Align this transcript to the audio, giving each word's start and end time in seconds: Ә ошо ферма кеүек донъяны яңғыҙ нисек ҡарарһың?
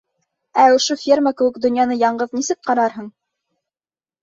Ә 0.61 0.63
ошо 0.77 0.97
ферма 1.01 1.33
кеүек 1.41 1.59
донъяны 1.67 1.99
яңғыҙ 2.05 2.35
нисек 2.41 2.61
ҡарарһың? 2.73 3.13